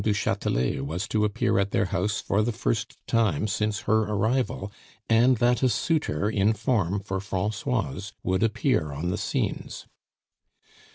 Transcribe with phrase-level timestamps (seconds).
[0.03, 4.71] du Chatelet was to appear at their house for the first time since her arrival,
[5.07, 9.85] and that a suitor in form for Francoise would appear on the scenes.